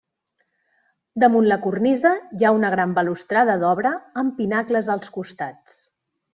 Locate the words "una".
2.61-2.73